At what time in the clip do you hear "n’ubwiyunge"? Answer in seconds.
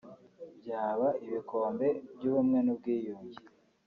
2.65-3.41